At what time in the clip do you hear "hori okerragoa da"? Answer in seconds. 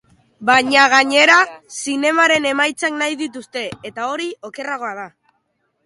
4.15-5.11